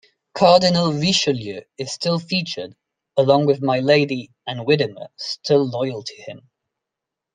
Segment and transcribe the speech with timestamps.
[0.33, 2.75] Cardinal Richelieu is still featured,
[3.17, 6.49] along with Milady, and Widimer still loyal to him.